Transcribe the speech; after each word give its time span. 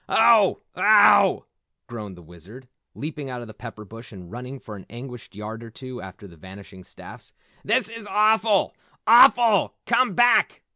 "Oh! 0.09 0.61
Oh!" 0.75 1.45
groaned 1.85 2.17
the 2.17 2.23
Wizard, 2.23 2.67
leaping 2.95 3.29
out 3.29 3.41
of 3.41 3.47
the 3.47 3.53
pepper 3.53 3.85
bush 3.85 4.11
and 4.11 4.31
running 4.31 4.57
for 4.59 4.75
an 4.75 4.87
anguished 4.89 5.35
yard 5.35 5.63
or 5.63 5.69
two 5.69 6.01
after 6.01 6.27
the 6.27 6.37
vanishing 6.37 6.83
staffs. 6.83 7.33
"This 7.63 7.87
is 7.87 8.07
awful, 8.07 8.73
AWFUL! 9.05 9.75
Come 9.85 10.15
back! 10.15 10.63